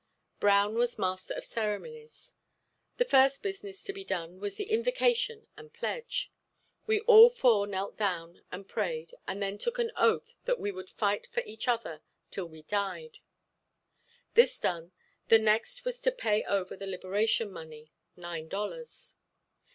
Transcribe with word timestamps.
Brown 0.39 0.79
was 0.79 0.97
master 0.97 1.35
of 1.35 1.45
ceremonies. 1.45 2.33
The 2.97 3.05
first 3.05 3.43
business 3.43 3.83
to 3.83 3.93
be 3.93 4.03
done 4.03 4.39
was 4.39 4.55
the 4.55 4.71
invocation 4.71 5.45
and 5.55 5.71
pledge. 5.71 6.31
We 6.87 7.01
all 7.01 7.29
four 7.29 7.67
knelt 7.67 7.97
down 7.97 8.41
and 8.51 8.67
prayed 8.67 9.13
and 9.27 9.43
then 9.43 9.59
took 9.59 9.77
an 9.77 9.91
oath 9.95 10.33
that 10.45 10.59
we 10.59 10.71
would 10.71 10.89
fight 10.89 11.27
for 11.27 11.41
each 11.43 11.67
other 11.67 12.01
till 12.31 12.47
we 12.47 12.63
died. 12.63 13.19
This 14.33 14.57
done, 14.57 14.91
the 15.27 15.37
next 15.37 15.85
was 15.85 15.99
to 15.99 16.11
pay 16.11 16.43
over 16.45 16.75
the 16.75 16.87
liberation 16.87 17.51
money, 17.51 17.91
nine 18.15 18.47
dollars. 18.47 19.17